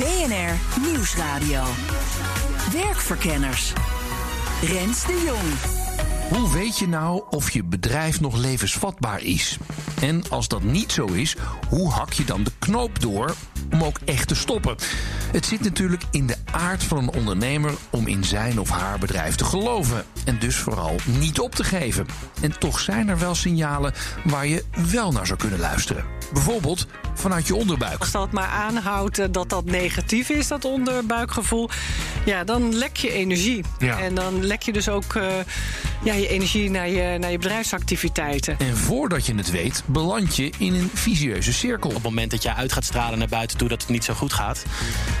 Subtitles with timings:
[0.00, 1.62] BNR Nieuwsradio.
[2.72, 3.72] Werkverkenners.
[4.62, 5.78] Rens de Jong.
[6.28, 9.58] Hoe weet je nou of je bedrijf nog levensvatbaar is?
[10.00, 11.36] En als dat niet zo is,
[11.68, 13.34] hoe hak je dan de knoop door
[13.72, 14.76] om ook echt te stoppen?
[15.32, 19.34] Het zit natuurlijk in de aard van een ondernemer om in zijn of haar bedrijf
[19.34, 20.04] te geloven.
[20.24, 22.06] En dus vooral niet op te geven.
[22.40, 23.94] En toch zijn er wel signalen
[24.24, 26.19] waar je wel naar zou kunnen luisteren.
[26.32, 28.00] Bijvoorbeeld vanuit je onderbuik.
[28.00, 31.68] Als dat maar aanhoudt eh, dat dat negatief is, dat onderbuikgevoel,
[32.24, 33.64] ja, dan lek je energie.
[33.78, 33.98] Ja.
[33.98, 35.24] En dan lek je dus ook uh,
[36.04, 38.58] ja, je energie naar je, naar je bedrijfsactiviteiten.
[38.58, 41.88] En voordat je het weet, beland je in een visieuze cirkel.
[41.88, 44.14] Op het moment dat je uit gaat stralen naar buiten toe dat het niet zo
[44.14, 44.62] goed gaat,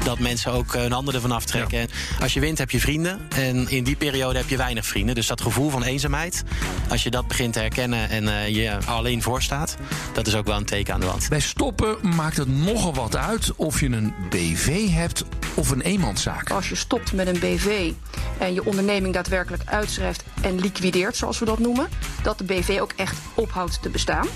[0.04, 1.78] dat mensen ook hun handen ervan aftrekken.
[1.78, 1.84] Ja.
[1.84, 3.20] En als je wint, heb je vrienden.
[3.28, 5.14] En in die periode heb je weinig vrienden.
[5.14, 6.42] Dus dat gevoel van eenzaamheid,
[6.88, 9.76] als je dat begint te herkennen en uh, je alleen voor staat,
[10.12, 11.28] dat is ook wel een teken aan de.
[11.28, 16.50] Bij stoppen maakt het nogal wat uit of je een BV hebt of een eenmanszaak.
[16.50, 17.92] Als je stopt met een BV
[18.38, 21.88] en je onderneming daadwerkelijk uitschrijft en liquideert, zoals we dat noemen,
[22.22, 24.26] dat de BV ook echt ophoudt te bestaan.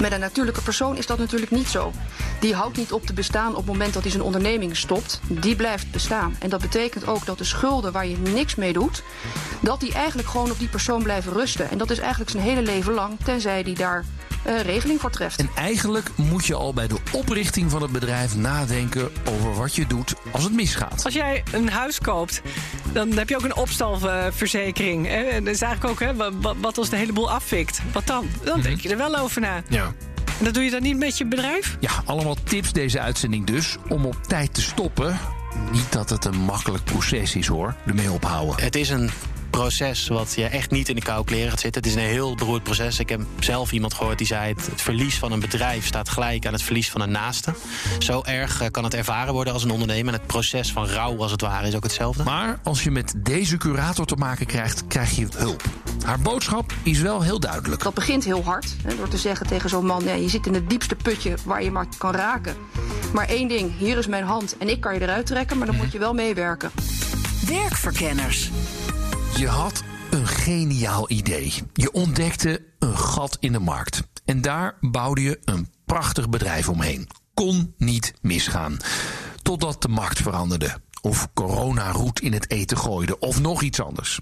[0.00, 1.92] Met een natuurlijke persoon is dat natuurlijk niet zo.
[2.40, 5.20] Die houdt niet op te bestaan op het moment dat hij zijn onderneming stopt.
[5.26, 6.36] Die blijft bestaan.
[6.38, 9.02] En dat betekent ook dat de schulden waar je niks mee doet,
[9.60, 11.70] dat die eigenlijk gewoon op die persoon blijven rusten.
[11.70, 14.04] En dat is eigenlijk zijn hele leven lang, tenzij die daar
[14.46, 15.40] uh, regeling voor treft.
[15.40, 19.86] En eigenlijk moet je al bij de oprichting van het bedrijf nadenken over wat je
[19.86, 21.04] doet als het misgaat.
[21.04, 22.42] Als jij een huis koopt,
[22.92, 25.06] dan heb je ook een opstalverzekering.
[25.06, 25.22] Hè?
[25.22, 27.80] En dat is eigenlijk ook, hè, wat, wat als de hele boel afvikt.
[27.92, 28.26] Wat dan?
[28.44, 29.62] Dan denk je er wel over na.
[29.68, 29.92] Ja.
[30.38, 31.76] En dat doe je dan niet met je bedrijf?
[31.80, 35.18] Ja, allemaal tips deze uitzending dus om op tijd te stoppen.
[35.70, 38.64] Niet dat het een makkelijk proces is hoor, ermee ophouden.
[38.64, 39.10] Het is een
[39.52, 41.82] proces wat je echt niet in de koude kleren gaat zitten.
[41.82, 42.98] Het is een heel beroerd proces.
[42.98, 44.54] Ik heb zelf iemand gehoord die zei...
[44.54, 47.54] het, het verlies van een bedrijf staat gelijk aan het verlies van een naaste.
[47.98, 50.12] Zo erg kan het ervaren worden als een ondernemer.
[50.12, 52.22] En het proces van rouw, als het ware, is ook hetzelfde.
[52.22, 55.62] Maar als je met deze curator te maken krijgt, krijg je hulp.
[56.04, 57.82] Haar boodschap is wel heel duidelijk.
[57.82, 58.76] Dat begint heel hard.
[58.82, 60.04] Hè, door te zeggen tegen zo'n man...
[60.04, 62.56] Ja, je zit in het diepste putje waar je maar kan raken.
[63.12, 65.58] Maar één ding, hier is mijn hand en ik kan je eruit trekken...
[65.58, 66.70] maar dan moet je wel meewerken.
[67.46, 68.50] Werkverkenners.
[69.36, 71.52] Je had een geniaal idee.
[71.72, 74.02] Je ontdekte een gat in de markt.
[74.24, 77.08] En daar bouwde je een prachtig bedrijf omheen.
[77.34, 78.76] Kon niet misgaan.
[79.42, 80.80] Totdat de markt veranderde.
[81.00, 83.18] Of corona roet in het eten gooide.
[83.18, 84.20] Of nog iets anders.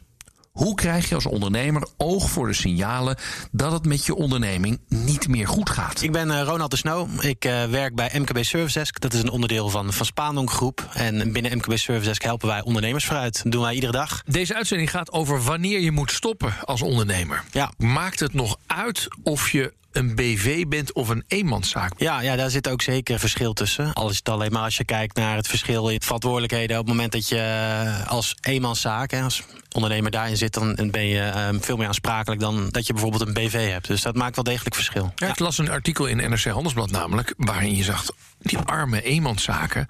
[0.50, 3.16] Hoe krijg je als ondernemer oog voor de signalen
[3.52, 6.02] dat het met je onderneming niet meer goed gaat?
[6.02, 7.24] Ik ben uh, Ronald de Snow.
[7.24, 9.00] Ik uh, werk bij MKB Service Desk.
[9.00, 10.88] Dat is een onderdeel van, van Spaandonk Groep.
[10.92, 13.42] En binnen MKB Service Desk helpen wij ondernemers vooruit.
[13.42, 14.22] Dat doen wij iedere dag.
[14.26, 17.44] Deze uitzending gaat over wanneer je moet stoppen als ondernemer.
[17.50, 17.72] Ja.
[17.76, 21.92] Maakt het nog uit of je een BV bent of een eenmanszaak.
[21.96, 23.92] Ja, ja, daar zit ook zeker verschil tussen.
[23.92, 26.78] Al is het alleen maar als je kijkt naar het verschil in verantwoordelijkheden.
[26.78, 29.42] Op het moment dat je als eenmanszaak, hè, als
[29.72, 33.34] ondernemer daarin zit, dan ben je um, veel meer aansprakelijk dan dat je bijvoorbeeld een
[33.34, 33.86] BV hebt.
[33.86, 35.12] Dus dat maakt wel degelijk verschil.
[35.14, 38.04] Ja, ik las een artikel in NRC Handelsblad namelijk, waarin je zag
[38.40, 39.86] die arme eenmanszaken,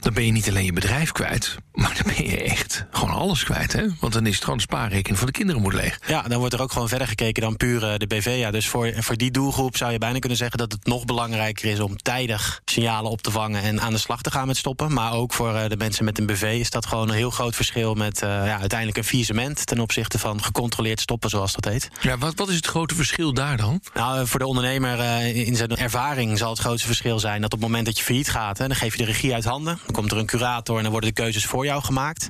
[0.00, 3.44] dan ben je niet alleen je bedrijf kwijt, maar dan ben je echt gewoon alles
[3.44, 3.72] kwijt.
[3.72, 3.86] Hè?
[4.00, 6.00] Want dan is het gewoon spaarrekening van de kinderen moet leeg.
[6.06, 8.36] Ja, dan wordt er ook gewoon verder gekeken dan puur de BV.
[8.38, 11.70] Ja, dus voor, voor die doelgroep zou je bijna kunnen zeggen dat het nog belangrijker
[11.70, 14.92] is om tijdig signalen op te vangen en aan de slag te gaan met stoppen.
[14.92, 17.94] Maar ook voor de mensen met een BV is dat gewoon een heel groot verschil
[17.94, 21.88] met uh, ja, uiteindelijk een faillissement ten opzichte van gecontroleerd stoppen, zoals dat heet.
[22.00, 23.80] Ja, wat, wat is het grote verschil daar dan?
[23.94, 27.58] Nou, voor de ondernemer uh, in zijn ervaring zal het grootste verschil zijn dat op
[27.58, 29.78] het moment dat je failliet gaat, hè, dan geef je de regie uit handen.
[29.84, 32.28] Dan komt er een curator en dan worden de keuzes voor jou gemaakt.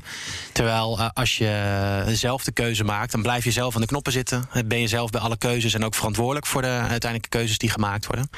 [0.53, 4.13] Terwijl uh, als je zelf de keuze maakt, dan blijf je zelf aan de knoppen
[4.13, 4.49] zitten.
[4.67, 8.07] Ben je zelf bij alle keuzes en ook verantwoordelijk voor de uiteindelijke keuzes die gemaakt
[8.07, 8.31] worden.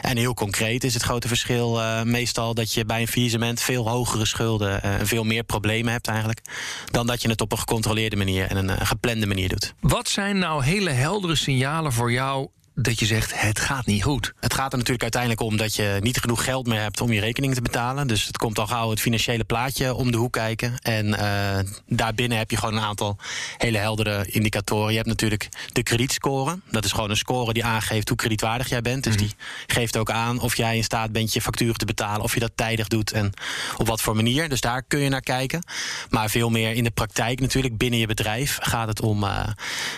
[0.00, 3.88] En heel concreet is het grote verschil uh, meestal dat je bij een faillissement veel
[3.88, 6.40] hogere schulden en veel meer problemen hebt eigenlijk.
[6.90, 9.74] Dan dat je het op een gecontroleerde manier en een geplande manier doet.
[9.80, 12.48] Wat zijn nou hele heldere signalen voor jou
[12.82, 14.32] dat je zegt: het gaat niet goed?
[14.40, 17.20] Het gaat er natuurlijk uiteindelijk om dat je niet genoeg geld meer hebt om je
[17.20, 18.06] rekening te betalen.
[18.06, 20.78] Dus het komt al gauw het financiële plaatje om de hoek kijken.
[20.78, 23.16] En uh, daarbinnen heb je gewoon een aantal
[23.56, 24.90] hele heldere indicatoren.
[24.90, 26.58] Je hebt natuurlijk de kredietscore.
[26.70, 29.04] Dat is gewoon een score die aangeeft hoe kredietwaardig jij bent.
[29.04, 29.22] Dus mhm.
[29.22, 29.34] die
[29.66, 32.52] geeft ook aan of jij in staat bent je facturen te betalen, of je dat
[32.54, 33.32] tijdig doet en
[33.76, 34.48] op wat voor manier.
[34.48, 35.62] Dus daar kun je naar kijken.
[36.10, 39.46] Maar veel meer in de praktijk natuurlijk binnen je bedrijf gaat het om uh,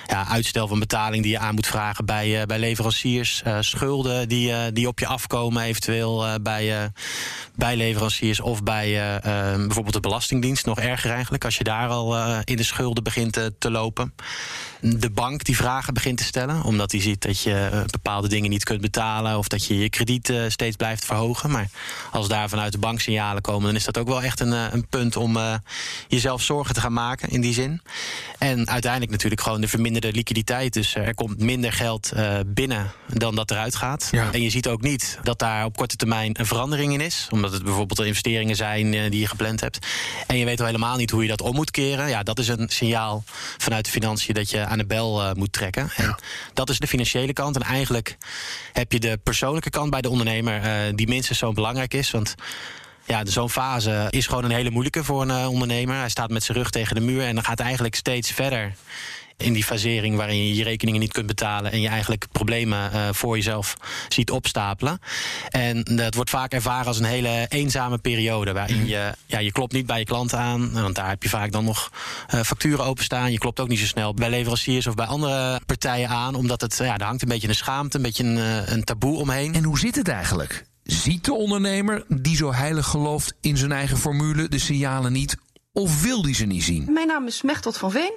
[0.07, 4.29] ja, uitstel van betaling die je aan moet vragen bij, uh, bij leveranciers, uh, schulden
[4.29, 6.93] die, die op je afkomen, eventueel bij,
[7.55, 9.21] bij leveranciers of bij
[9.57, 10.67] bijvoorbeeld de Belastingdienst.
[10.67, 14.15] Nog erger eigenlijk, als je daar al in de schulden begint te lopen
[14.81, 16.63] de bank die vragen begint te stellen.
[16.63, 19.39] Omdat hij ziet dat je eh, bepaalde dingen niet kunt betalen.
[19.39, 21.51] Of dat je je krediet uh, steeds blijft verhogen.
[21.51, 21.71] Maar
[22.11, 24.65] als daar vanuit de bank signalen komen, dan is dat ook wel echt een, eh,
[24.71, 25.55] een punt om uh,
[26.09, 27.83] jezelf zorgen te gaan maken in die zin.
[28.39, 30.73] En uiteindelijk natuurlijk gewoon de verminderde liquiditeit.
[30.73, 34.09] Dus er komt minder geld uh, binnen dan dat eruit gaat.
[34.11, 34.33] Ja.
[34.33, 37.29] En je ziet ook niet dat daar op korte termijn een verandering in is.
[37.31, 39.87] Omdat het bijvoorbeeld de investeringen zijn die je gepland hebt.
[40.27, 42.09] En je weet al helemaal niet hoe je dat om moet keren.
[42.09, 43.25] Ja, dat is een signaal
[43.59, 45.91] vanuit de financiën dat je aan de bel uh, moet trekken.
[45.97, 46.17] En
[46.55, 47.57] dat is de financiële kant.
[47.57, 48.17] En eigenlijk
[48.73, 52.11] heb je de persoonlijke kant bij de ondernemer, uh, die minstens zo belangrijk is.
[52.11, 52.35] Want
[53.05, 55.97] ja, zo'n fase is gewoon een hele moeilijke voor een uh, ondernemer.
[55.97, 58.75] Hij staat met zijn rug tegen de muur en dan gaat eigenlijk steeds verder
[59.41, 63.09] in die fasering waarin je je rekeningen niet kunt betalen en je eigenlijk problemen uh,
[63.13, 63.77] voor jezelf
[64.09, 65.01] ziet opstapelen.
[65.49, 68.87] En dat wordt vaak ervaren als een hele eenzame periode waarin mhm.
[68.87, 71.65] je, ja, je klopt niet bij je klanten aan, want daar heb je vaak dan
[71.65, 71.91] nog
[72.35, 73.33] uh, facturen openstaan.
[73.33, 76.77] Je klopt ook niet zo snel bij leveranciers of bij andere partijen aan, omdat het,
[76.77, 79.55] ja, er hangt een beetje een schaamte, een beetje een, een taboe omheen.
[79.55, 80.65] En hoe zit het eigenlijk?
[80.83, 85.37] Ziet de ondernemer die zo heilig gelooft in zijn eigen formule de signalen niet
[85.73, 86.93] of wil die ze niet zien?
[86.93, 88.13] Mijn naam is Mechtot van Veen.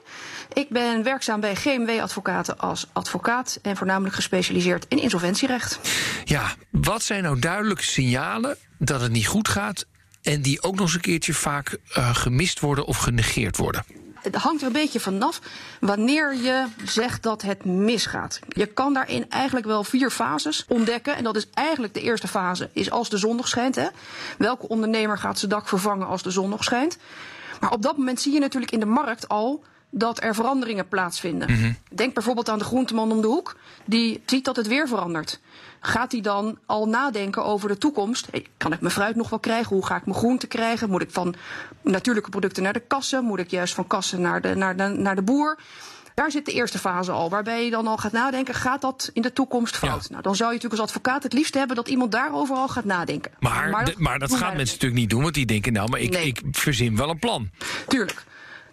[0.53, 5.79] Ik ben werkzaam bij GMW Advocaten als advocaat en voornamelijk gespecialiseerd in insolventierecht.
[6.23, 9.85] Ja, wat zijn nou duidelijke signalen dat het niet goed gaat
[10.21, 13.85] en die ook nog eens een keertje vaak uh, gemist worden of genegeerd worden?
[14.23, 15.41] het hangt er een beetje vanaf
[15.79, 18.39] wanneer je zegt dat het misgaat.
[18.47, 21.15] Je kan daarin eigenlijk wel vier fases ontdekken.
[21.15, 23.75] En dat is eigenlijk de eerste fase, is als de zon nog schijnt.
[23.75, 23.87] Hè.
[24.37, 26.97] Welke ondernemer gaat zijn dak vervangen als de zon nog schijnt?
[27.63, 31.51] Maar op dat moment zie je natuurlijk in de markt al dat er veranderingen plaatsvinden.
[31.51, 31.71] Mhm.
[31.91, 33.55] Denk bijvoorbeeld aan de groenteman om de hoek.
[33.85, 35.39] Die ziet dat het weer verandert.
[35.79, 38.27] Gaat hij dan al nadenken over de toekomst?
[38.57, 39.75] kan ik mijn fruit nog wel krijgen?
[39.75, 40.89] Hoe ga ik mijn groente krijgen?
[40.89, 41.35] Moet ik van
[41.81, 43.23] natuurlijke producten naar de kassen?
[43.23, 45.59] Moet ik juist van kassen naar de, naar de, naar de boer?
[46.13, 49.21] Daar zit de eerste fase al, waarbij je dan al gaat nadenken: gaat dat in
[49.21, 50.09] de toekomst fout?
[50.09, 52.85] Nou, dan zou je natuurlijk als advocaat het liefst hebben dat iemand daarover al gaat
[52.85, 53.31] nadenken.
[53.39, 55.99] Maar, maar, dat, maar dat gaan mensen natuurlijk niet doen, want die denken: nou, maar
[55.99, 57.49] ik, ik verzin wel een plan.
[57.87, 58.23] Tuurlijk.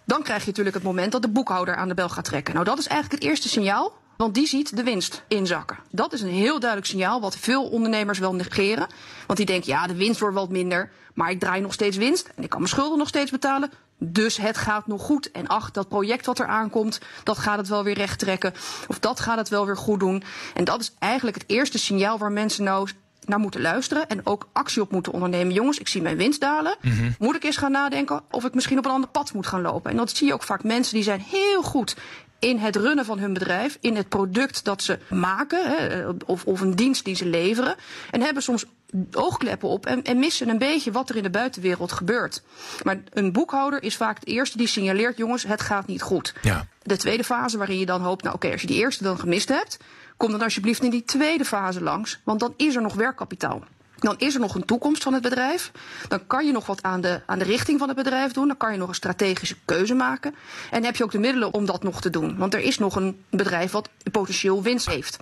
[0.05, 2.53] Dan krijg je natuurlijk het moment dat de boekhouder aan de bel gaat trekken.
[2.53, 3.99] Nou, dat is eigenlijk het eerste signaal.
[4.17, 5.77] Want die ziet de winst inzakken.
[5.91, 8.87] Dat is een heel duidelijk signaal wat veel ondernemers wel negeren.
[9.27, 10.91] Want die denken, ja, de winst wordt wat minder.
[11.13, 13.71] Maar ik draai nog steeds winst en ik kan mijn schulden nog steeds betalen.
[14.03, 15.31] Dus het gaat nog goed.
[15.31, 18.53] En ach, dat project wat er aankomt, dat gaat het wel weer recht trekken.
[18.87, 20.23] Of dat gaat het wel weer goed doen.
[20.53, 22.89] En dat is eigenlijk het eerste signaal waar mensen nou
[23.25, 25.53] naar moeten luisteren en ook actie op moeten ondernemen.
[25.53, 26.75] Jongens, ik zie mijn winst dalen.
[26.81, 27.11] Mhm.
[27.19, 29.91] Moet ik eens gaan nadenken of ik misschien op een ander pad moet gaan lopen?
[29.91, 31.95] En dat zie je ook vaak mensen die zijn heel goed
[32.39, 36.61] in het runnen van hun bedrijf, in het product dat ze maken hè, of, of
[36.61, 37.75] een dienst die ze leveren.
[38.11, 38.65] En hebben soms
[39.11, 42.43] oogkleppen op en, en, missen een beetje wat er in de buitenwereld gebeurt.
[42.83, 46.33] Maar een boekhouder is vaak de eerste die signaleert: jongens, het gaat niet goed.
[46.41, 46.67] Ja.
[46.83, 49.49] De tweede fase waarin je dan hoopt, nou oké, als je die eerste dan gemist
[49.49, 49.77] hebt,
[50.17, 53.63] kom dan alsjeblieft in die tweede fase langs, want dan is er nog werkkapitaal.
[54.01, 55.71] Dan is er nog een toekomst van het bedrijf.
[56.07, 58.47] Dan kan je nog wat aan de, aan de richting van het bedrijf doen.
[58.47, 60.35] Dan kan je nog een strategische keuze maken.
[60.71, 62.37] En heb je ook de middelen om dat nog te doen.
[62.37, 65.17] Want er is nog een bedrijf wat potentieel winst heeft.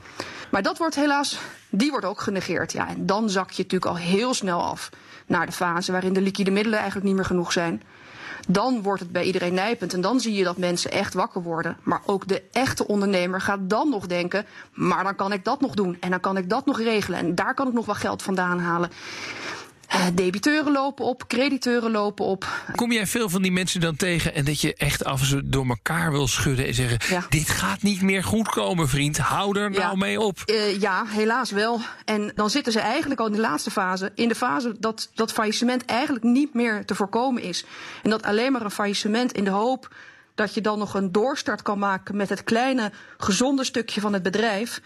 [0.51, 1.39] Maar dat wordt helaas,
[1.69, 2.71] die wordt ook genegeerd.
[2.71, 4.89] Ja, en dan zak je natuurlijk al heel snel af
[5.25, 7.81] naar de fase waarin de liquide middelen eigenlijk niet meer genoeg zijn
[8.47, 9.93] dan wordt het bij iedereen nijpend.
[9.93, 11.77] En dan zie je dat mensen echt wakker worden.
[11.83, 15.73] Maar ook de echte ondernemer gaat dan nog denken: maar dan kan ik dat nog
[15.73, 15.97] doen.
[15.99, 17.19] En dan kan ik dat nog regelen.
[17.19, 18.91] En daar kan ik nog wel geld vandaan halen.
[19.95, 22.47] Uh, debiteuren lopen op, crediteuren lopen op.
[22.75, 25.41] Kom jij veel van die mensen dan tegen en dat je echt af en toe
[25.45, 27.25] door elkaar wil schudden en zeggen: ja.
[27.29, 29.17] Dit gaat niet meer goed komen, vriend.
[29.17, 30.43] Hou er nou mee op.
[30.45, 31.79] Uh, ja, helaas wel.
[32.05, 34.11] En dan zitten ze eigenlijk al in de laatste fase.
[34.15, 37.65] In de fase dat dat faillissement eigenlijk niet meer te voorkomen is.
[38.03, 39.93] En dat alleen maar een faillissement in de hoop
[40.35, 44.23] dat je dan nog een doorstart kan maken met het kleine gezonde stukje van het
[44.23, 44.81] bedrijf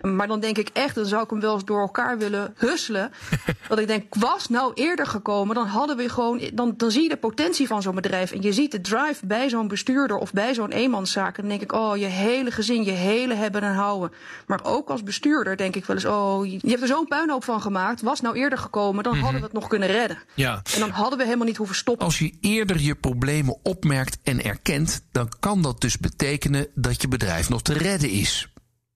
[0.00, 3.12] Maar dan denk ik echt, dan zou ik hem wel eens door elkaar willen husselen.
[3.68, 6.40] dat ik denk, was nou eerder gekomen, dan hadden we gewoon.
[6.52, 8.32] Dan, dan zie je de potentie van zo'n bedrijf.
[8.32, 11.36] En je ziet de drive bij zo'n bestuurder of bij zo'n eenmanszaak.
[11.36, 14.12] En dan denk ik, oh, je hele gezin, je hele hebben en houden.
[14.46, 17.60] Maar ook als bestuurder denk ik wel eens, oh, je hebt er zo'n puinhoop van
[17.60, 18.02] gemaakt.
[18.02, 20.18] Was nou eerder gekomen, dan hadden we het nog kunnen redden.
[20.34, 20.62] Ja.
[20.74, 22.06] En dan hadden we helemaal niet hoeven stoppen.
[22.06, 27.08] Als je eerder je problemen opmerkt en erkent, dan kan dat dus betekenen dat je
[27.08, 28.48] bedrijf nog te redden is.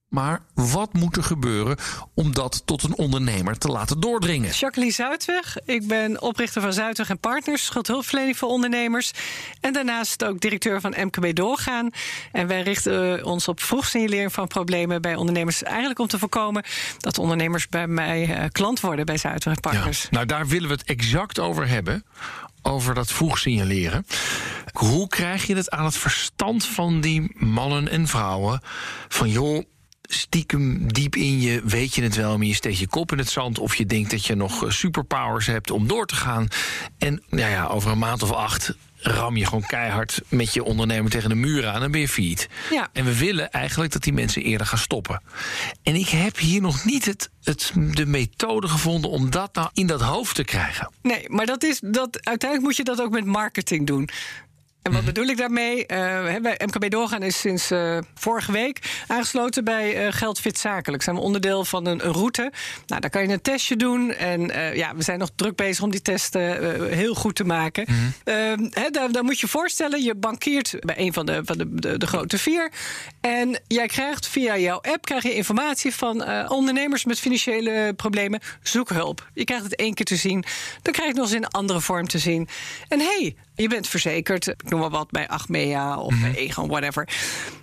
[0.09, 1.77] Maar wat moet er gebeuren
[2.13, 4.51] om dat tot een ondernemer te laten doordringen?
[4.51, 5.57] Jacqueline Zuidweg.
[5.65, 9.11] Ik ben oprichter van Zuidweg en Partners, schuldhulpverlening voor ondernemers.
[9.59, 11.89] En daarnaast ook directeur van MKB Doorgaan.
[12.31, 15.63] En wij richten ons op vroegsignalering van problemen bij ondernemers.
[15.63, 16.63] Eigenlijk om te voorkomen
[16.97, 20.01] dat ondernemers bij mij uh, klant worden bij Zuidweg en Partners.
[20.01, 22.05] Ja, nou, daar willen we het exact over hebben
[22.61, 24.05] over dat vroeg signaleren.
[24.71, 28.61] Hoe krijg je het aan het verstand van die mannen en vrouwen?
[29.07, 29.63] Van joh,
[30.11, 33.29] stiekem diep in je weet je het wel, maar je steekt je kop in het
[33.29, 33.59] zand.
[33.59, 36.47] Of je denkt dat je nog superpowers hebt om door te gaan.
[36.97, 41.11] En nou ja, over een maand of acht ram je gewoon keihard met je ondernemer
[41.11, 42.49] tegen de muur aan en ben je failliet.
[42.69, 42.89] Ja.
[42.93, 45.21] En we willen eigenlijk dat die mensen eerder gaan stoppen.
[45.83, 49.87] En ik heb hier nog niet het, het, de methode gevonden om dat nou in
[49.87, 50.91] dat hoofd te krijgen.
[51.01, 54.09] Nee, maar dat is, dat, uiteindelijk moet je dat ook met marketing doen.
[54.81, 55.77] En wat bedoel ik daarmee?
[55.77, 55.85] Uh,
[56.41, 61.03] bij MKB Doorgaan is sinds uh, vorige week aangesloten bij uh, Geld Fit Zakelijk.
[61.03, 62.51] Zijn we onderdeel van een, een, route.
[62.87, 64.13] Nou, daar kan je een testje doen.
[64.13, 64.41] En
[64.75, 67.85] ja, we zijn nog druk bezig om die testen heel goed te maken.
[67.87, 68.69] Mm -hmm.
[68.91, 72.07] daar, daar, moet je voorstellen, je bankiert bij een van de, van de, de, de,
[72.07, 72.71] grote vier.
[73.21, 78.39] En jij krijgt via jouw app krijg je informatie van ondernemers met financiële problemen.
[78.61, 79.29] Zoek hulp.
[79.33, 80.43] Je krijgt het één keer te zien.
[80.81, 82.47] Dan krijg je het nog eens in een andere vorm te zien.
[82.87, 86.31] En hey, je bent verzekerd, ik noem maar wat, bij Achmea of mm -hmm.
[86.31, 87.07] bij Egon, whatever.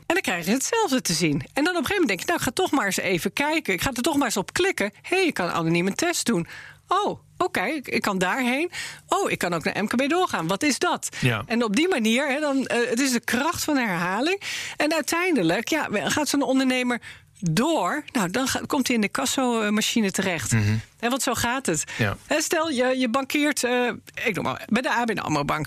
[0.06, 1.42] En dan krijg je hetzelfde te zien.
[1.52, 3.32] En dan op een gegeven moment denk je, nou, ik ga toch maar eens even
[3.32, 3.74] kijken.
[3.74, 4.92] Ik ga er toch maar eens op klikken.
[5.02, 6.46] Hé, hey, je kan anoniem een test doen.
[6.88, 8.70] Oh, oké, okay, ik kan daarheen.
[9.08, 10.46] Oh, ik kan ook naar MKB doorgaan.
[10.46, 11.08] Wat is dat?
[11.20, 11.42] Ja.
[11.46, 14.40] En op die manier, hè, dan, uh, het is de kracht van de herhaling.
[14.76, 17.00] En uiteindelijk ja, gaat zo'n ondernemer
[17.40, 20.52] door, nou, dan gaat, komt hij in de kasso-machine terecht.
[20.52, 20.76] Mhm.
[20.98, 21.84] En want zo gaat het.
[21.98, 22.16] Ja.
[22.28, 23.90] Stel, je, je bankiert, uh,
[24.24, 25.66] ik noem maar, bij de ABN AMRO Bank.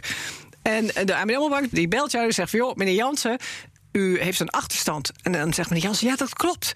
[0.69, 2.59] En de ABN die belt jou en zegt van...
[2.59, 3.37] joh, meneer Jansen,
[3.91, 5.11] u heeft een achterstand.
[5.21, 6.71] En dan zegt meneer Jansen, ja, dat klopt.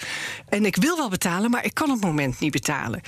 [0.50, 3.02] En ik wil wel betalen, maar ik kan op het moment niet betalen.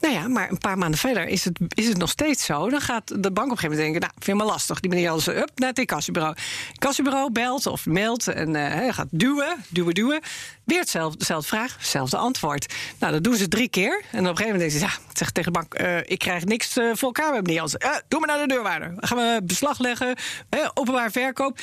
[0.00, 2.70] Nou ja, maar een paar maanden verder is het, is het nog steeds zo.
[2.70, 4.00] Dan gaat de bank op een gegeven moment denken...
[4.00, 4.80] nou, vind maar lastig.
[4.80, 6.36] Die meneer Jansen, up, naar het incassobureau.
[6.72, 10.20] Incassobureau belt of mailt en uh, gaat duwen, duwen, duwen.
[10.64, 12.74] Weer dezelfde vraag, hetzelfde antwoord.
[12.98, 14.02] Nou, dat doen ze drie keer.
[14.10, 15.00] En op een gegeven moment denken ze...
[15.00, 17.80] ja, zegt tegen de bank, uh, ik krijg niks uh, voor elkaar met meneer Jansen.
[18.08, 18.88] Doe maar naar de deurwaarder.
[18.88, 20.16] Dan gaan we beslag leggen,
[20.74, 21.58] openbaar verkoop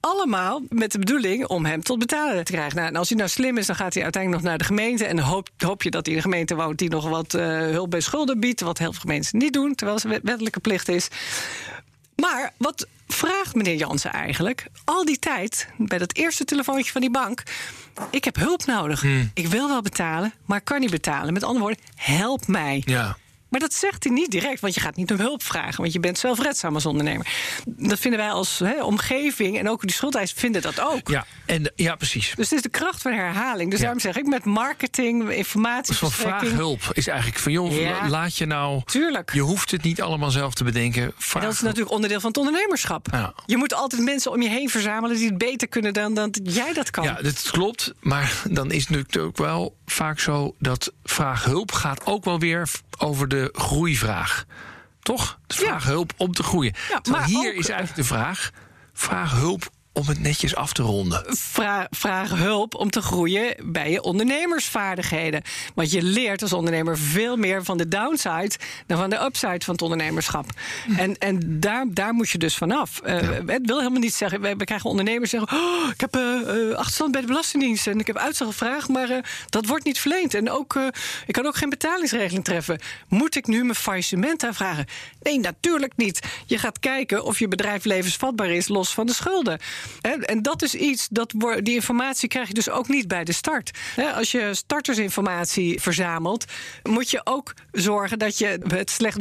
[0.00, 2.76] allemaal met de bedoeling om hem tot betalen te krijgen.
[2.76, 5.04] Nou, en als hij nou slim is, dan gaat hij uiteindelijk nog naar de gemeente.
[5.04, 7.90] En hoop, hoop je dat hij in de gemeente woont die nog wat uh, hulp
[7.90, 8.60] bij schulden biedt.
[8.60, 11.08] Wat heel veel gemeenten niet doen, terwijl het wettelijke plicht is.
[12.16, 14.66] Maar wat vraagt meneer Jansen eigenlijk?
[14.84, 17.42] Al die tijd, bij dat eerste telefoontje van die bank.
[18.10, 19.00] Ik heb hulp nodig.
[19.00, 19.30] Hmm.
[19.34, 21.32] Ik wil wel betalen, maar kan niet betalen.
[21.32, 22.82] Met andere woorden, help mij.
[22.84, 23.16] Ja.
[23.50, 26.00] Maar dat zegt hij niet direct, want je gaat niet om hulp vragen, want je
[26.00, 27.26] bent zelfredzaam als ondernemer.
[27.66, 31.08] Dat vinden wij als omgeving en ook die schuldeisers vinden dat ook.
[31.08, 32.32] Ja, en, ja, precies.
[32.36, 33.70] Dus het is de kracht van herhaling.
[33.70, 33.84] Dus Ja.
[33.84, 35.86] daarom zeg ik met marketing, informatie.
[35.86, 38.08] Dus van vraag hulp is eigenlijk van joh, Ja.
[38.08, 38.82] laat je nou.
[38.84, 39.32] Tuurlijk.
[39.32, 41.12] Je hoeft het niet allemaal zelf te bedenken.
[41.18, 43.06] Vraag En dat is natuurlijk onderdeel van het ondernemerschap.
[43.12, 43.34] Ja.
[43.46, 46.72] Je moet altijd mensen om je heen verzamelen die het beter kunnen dan, dan jij
[46.72, 47.04] dat kan.
[47.04, 47.92] Ja, dat klopt.
[48.00, 52.38] Maar dan is het natuurlijk ook wel vaak zo dat vraag hulp gaat ook wel
[52.38, 54.44] weer over de groeivraag.
[55.02, 55.38] Toch?
[55.46, 55.64] Dus Ja.
[55.66, 56.74] vraag hulp om te groeien.
[56.88, 58.50] Ja, maar hier ook- is eigenlijk de vraag:
[58.92, 61.24] vraag hulp om het netjes af te ronden.
[61.28, 65.42] Vra- vraag hulp om te groeien bij je ondernemersvaardigheden.
[65.74, 68.50] Want je leert als ondernemer veel meer van de downside
[68.86, 70.46] dan van de upside van het ondernemerschap.
[70.96, 73.00] En, en daar, daar moet je dus vanaf.
[73.00, 73.16] Eh,
[73.46, 74.40] Het wil helemaal niet zeggen.
[74.40, 78.06] We, krijgen ondernemers zeggen: oh, Ik heb eh, eh, achterstand bij de Belastingdienst en ik
[78.06, 80.34] heb uitstel gevraagd, maar dat wordt niet verleend.
[80.34, 80.78] En ook,
[81.26, 82.78] ik kan ook geen betalingsregeling treffen.
[83.08, 84.86] Moet ik nu mijn faillissement aanvragen?
[85.22, 86.20] Nee, natuurlijk niet.
[86.46, 89.58] Je gaat kijken of je bedrijf levensvatbaar is los van de schulden.
[90.00, 93.32] Hè, En dat is iets, dat die informatie krijg je dus ook niet bij de
[93.32, 93.78] start.
[94.14, 96.44] Als je startersinformatie verzamelt,
[96.82, 99.18] moet je ook zorgen dat je het slecht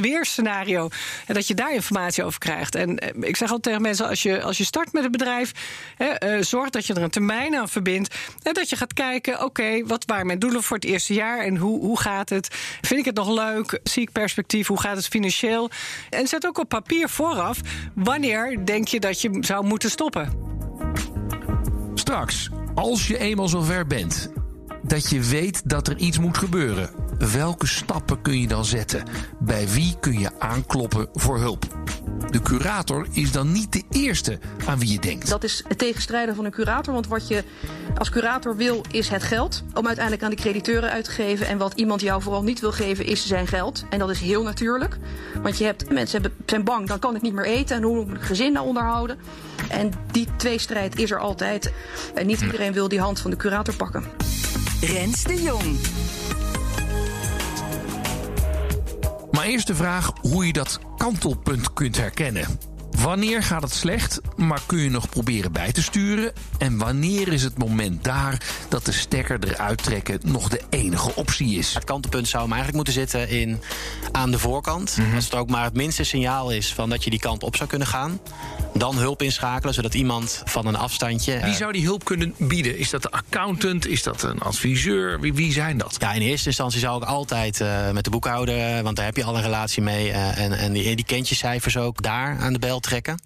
[1.26, 2.76] en dat je daar informatie over krijgt.
[2.76, 5.52] En eh, ik zeg altijd tegen mensen, als je, als je start met een bedrijf,
[5.98, 8.16] eh, zorg dat je er een termijn aan verbindt.
[8.44, 11.58] En dat je gaat kijken, oké, wat waren mijn doelen voor het eerste jaar en
[11.58, 12.48] hoe, hoe gaat het?
[12.82, 13.80] Vind ik het nog leuk?
[13.84, 14.68] Zie ik perspectief?
[14.68, 15.70] Hoe gaat het financieel?
[16.10, 17.60] En zet ook op papier vooraf,
[17.96, 20.49] wanneer denk je dat je zou moeten stoppen?
[22.10, 24.32] Straks, als je eenmaal zover bent,
[24.84, 26.90] dat je weet dat er iets moet gebeuren.
[27.20, 29.04] Welke stappen kun je dan zetten?
[29.40, 31.66] Bij wie kun je aankloppen voor hulp?
[32.32, 35.30] De curator is dan niet de eerste aan wie je denkt.
[35.30, 36.94] Dat is het tegenstrijden van een curator.
[36.94, 37.44] Want wat je
[37.98, 39.64] als curator wil, is het geld.
[39.74, 41.48] Om uiteindelijk aan de crediteuren uit te geven.
[41.48, 43.86] En wat iemand jou vooral niet wil geven, is zijn geld.
[43.90, 44.98] En dat is heel natuurlijk.
[45.42, 47.76] Want je hebt, mensen hebben, zijn bang, dan kan ik niet meer eten.
[47.76, 49.18] En hoe moet ik mijn gezin nou onderhouden?
[49.70, 51.74] En die tweestrijd is er altijd.
[52.16, 54.04] En niet iedereen wil die hand van de curator pakken.
[54.82, 55.80] Rens de Jong.
[59.40, 62.60] Maar eerst de vraag hoe je dat kantelpunt kunt herkennen.
[62.92, 66.34] Wanneer gaat het slecht, maar kun je nog proberen bij te sturen?
[66.58, 71.58] En wanneer is het moment daar dat de stekker eruit trekken nog de enige optie
[71.58, 71.74] is?
[71.74, 73.62] Het kantelpunt zou hem eigenlijk moeten zitten in,
[74.12, 74.98] aan de voorkant.
[75.16, 77.70] Als het ook maar het minste signaal is van dat je die kant op zou
[77.70, 78.20] kunnen gaan.
[78.80, 81.40] Dan hulp inschakelen, zodat iemand van een afstandje.
[81.44, 82.78] Wie zou die hulp kunnen bieden?
[82.78, 83.88] Is dat de accountant?
[83.88, 85.20] Is dat een adviseur?
[85.20, 85.96] Wie, wie zijn dat?
[86.00, 89.24] Ja, in eerste instantie zou ik altijd uh, met de boekhouder, want daar heb je
[89.24, 90.10] al een relatie mee.
[90.10, 93.20] Uh, en en die, die kent je cijfers ook daar aan de bel trekken.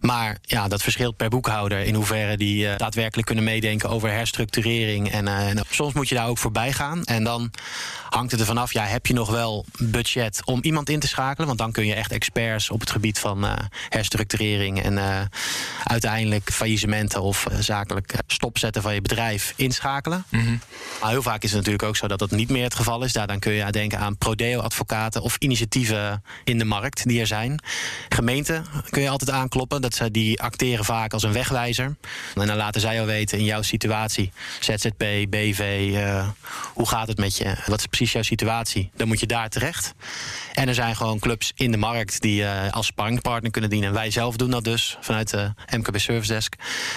[0.00, 5.10] Maar ja, dat verschilt per boekhouder in hoeverre die uh, daadwerkelijk kunnen meedenken over herstructurering.
[5.10, 7.04] En, uh, en, soms moet je daar ook voorbij gaan.
[7.04, 7.50] En dan
[8.08, 11.46] hangt het er vanaf, ja, heb je nog wel budget om iemand in te schakelen?
[11.46, 13.52] Want dan kun je echt experts op het gebied van uh,
[13.88, 15.28] herstructurering en
[15.84, 20.24] uiteindelijk faillissementen of zakelijk stopzetten van je bedrijf inschakelen.
[20.28, 20.60] Mm -hmm.
[21.00, 23.12] Maar heel vaak is het natuurlijk ook zo dat dat niet meer het geval is.
[23.12, 27.62] Daar dan kun je denken aan prodeo-advocaten of initiatieven in de markt die er zijn.
[28.08, 29.82] Gemeenten kun je altijd aankloppen.
[29.82, 31.96] Dat die acteren vaak als een wegwijzer.
[32.34, 34.32] En dan laten zij jou weten in jouw situatie.
[34.60, 36.28] ZZP, BV, uh,
[36.74, 37.54] hoe gaat het met je?
[37.66, 38.90] Wat is precies jouw situatie?
[38.96, 39.94] Dan moet je daar terecht.
[40.54, 43.92] En er zijn gewoon clubs in de markt die uh, als sparringpartner kunnen dienen.
[43.92, 46.54] Wij zelf doen dat dus vanuit de MKB Service Desk.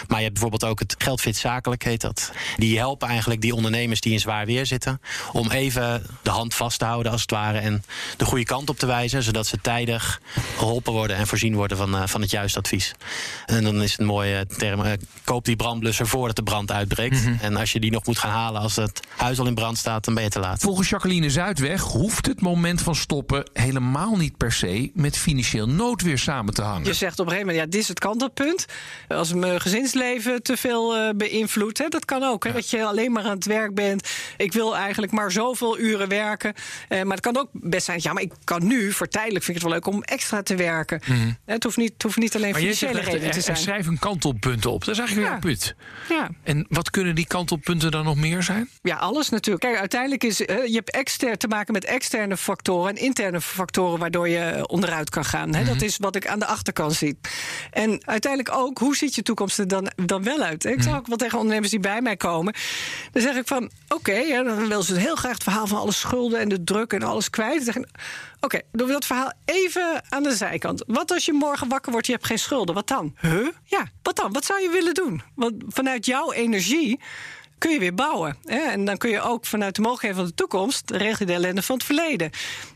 [0.07, 2.31] Maar je hebt bijvoorbeeld ook het Geldfit Zakelijk heet dat.
[2.57, 5.01] Die helpen eigenlijk die ondernemers die in zwaar weer zitten.
[5.31, 7.57] Om even de hand vast te houden als het ware.
[7.57, 7.83] En
[8.17, 9.23] de goede kant op te wijzen.
[9.23, 10.21] Zodat ze tijdig
[10.57, 12.78] geholpen worden en voorzien worden van, van het juiste advies.
[13.45, 14.91] En dan is het een mooie term: uh,
[15.23, 17.15] koop die brandblusser voordat de brand uitbreekt.
[17.15, 17.37] Mm -hmm.
[17.41, 20.05] En als je die nog moet gaan halen als het huis al in brand staat,
[20.05, 20.61] dan ben je te laat.
[20.61, 26.17] Volgens Jacqueline Zuidweg hoeft het moment van stoppen helemaal niet per se met financieel noodweer
[26.17, 26.85] samen te hangen.
[26.85, 28.65] Je zegt op een gegeven moment: ja, dit is het kantelpunt.
[29.07, 32.43] Als mijn gezinsleven te veel uh, beïnvloedt, hè, dat kan ook.
[32.43, 32.55] Hè, ja.
[32.55, 34.09] Dat je alleen maar aan het werk bent.
[34.37, 36.53] Ik wil eigenlijk maar zoveel uren werken.
[36.89, 39.57] Uh, maar het kan ook best zijn: ja, maar ik kan nu voor tijdelijk vind
[39.57, 41.01] ik het wel leuk om extra te werken.
[41.05, 41.37] Mm -hmm.
[41.45, 43.55] Het hoeft niet, het hoeft niet alleen maar financiële redenen te zijn.
[43.55, 44.85] Er schrijven kantelpunten op.
[44.85, 45.33] Dat is eigenlijk ja.
[45.33, 45.75] een punt.
[46.09, 46.29] Ja.
[46.43, 48.69] En wat kunnen die kantelpunten dan nog meer zijn?
[48.81, 49.65] Ja, alles natuurlijk.
[49.65, 53.99] Kijk, uiteindelijk is uh, je hebt extern te maken met externe factoren en interne factoren
[53.99, 55.53] waardoor je onderuit kan gaan.
[55.53, 55.59] Hè?
[55.59, 55.73] Mm -hmm.
[55.73, 57.19] Dat is wat ik aan de achterkant zie.
[57.71, 60.65] En uiteindelijk ook, hoe ziet je toekomst er dan, dan wel uit?
[60.65, 62.53] Ik zeg ook wel tegen ondernemers die bij mij komen.
[63.11, 65.79] Dan zeg ik van, oké, okay, ja, dan willen ze heel graag het verhaal van
[65.79, 67.73] alle schulden en de druk en alles kwijt.
[67.73, 67.85] Dan
[68.41, 70.83] Oké, okay, doen we dat verhaal even aan de zijkant.
[70.87, 72.75] Wat als je morgen wakker wordt, je hebt geen schulden?
[72.75, 73.15] Wat dan?
[73.21, 73.47] Huh?
[73.63, 74.33] Ja, wat dan?
[74.33, 75.21] Wat zou je willen doen?
[75.35, 76.99] Want vanuit jouw energie
[77.59, 78.37] kun je weer bouwen.
[78.45, 78.59] Hè?
[78.59, 80.91] En dan kun je ook vanuit de mogelijkheden van de toekomst...
[80.91, 82.29] regel je de ellende van het verleden.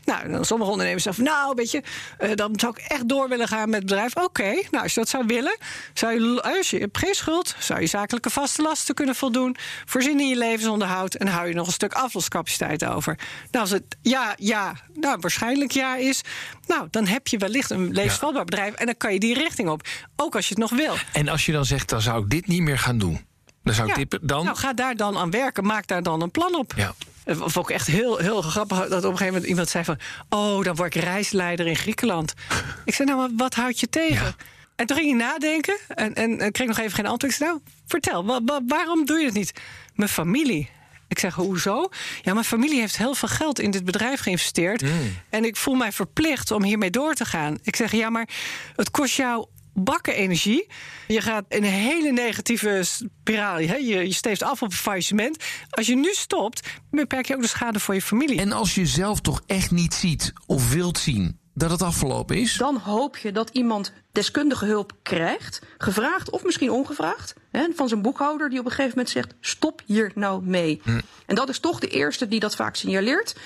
[0.04, 1.24] Nou, dan sommige ondernemers zeggen...
[1.24, 1.82] nou, weet je,
[2.20, 4.14] uh, dan zou ik echt door willen gaan met het bedrijf.
[4.14, 5.56] Oké, okay, nou, als je dat zou willen...
[5.94, 9.56] Zou je, als je hebt geen schuld, zou je zakelijke vaste lasten kunnen voldoen...
[9.84, 11.14] voorzien in je levensonderhoud...
[11.14, 13.18] en hou je nog een stuk afloscapaciteit over.
[13.50, 16.20] Nou, als het ja, ja, nou, waarschijnlijk ja is...
[16.66, 18.74] nou, dan heb je wellicht een levensvatbaar bedrijf...
[18.74, 19.88] en dan kan je die richting op.
[20.16, 20.94] Ook als je het nog wil.
[21.12, 23.32] En als je dan zegt, dan zou ik dit niet meer gaan doen...
[23.64, 24.44] Dan zou ik ja, tippen, dan...
[24.44, 25.66] Nou, ga daar dan aan werken.
[25.66, 26.72] Maak daar dan een plan op.
[26.76, 26.94] Ja.
[27.24, 29.98] Het was ook echt heel, heel grappig dat op een gegeven moment iemand zei van...
[30.28, 32.34] oh, dan word ik reisleider in Griekenland.
[32.84, 34.26] ik zei, nou, maar wat houdt je tegen?
[34.26, 34.34] Ja.
[34.76, 37.32] En toen ging hij nadenken en, en, en kreeg nog even geen antwoord.
[37.32, 39.52] Ik zei, nou, vertel, wa wa waarom doe je het niet?
[39.94, 40.70] Mijn familie.
[41.08, 41.88] Ik zeg, hoezo?
[42.22, 44.82] Ja, mijn familie heeft heel veel geld in dit bedrijf geïnvesteerd.
[44.82, 45.16] Mm.
[45.28, 47.58] En ik voel mij verplicht om hiermee door te gaan.
[47.62, 48.28] Ik zeg, ja, maar
[48.76, 50.66] het kost jou bakken energie.
[51.06, 53.56] Je gaat in een hele negatieve spiraal.
[53.56, 53.74] Hè?
[53.74, 55.44] Je, je steeft af op een faillissement.
[55.70, 58.40] Als je nu stopt, beperk je ook de schade voor je familie.
[58.40, 62.56] En als je zelf toch echt niet ziet of wilt zien dat het afgelopen is?
[62.56, 68.02] Dan hoop je dat iemand deskundige hulp krijgt, gevraagd of misschien ongevraagd, hè, van zijn
[68.02, 70.80] boekhouder die op een gegeven moment zegt: stop hier nou mee.
[70.84, 71.00] Hm.
[71.26, 73.36] En dat is toch de eerste die dat vaak signaleert.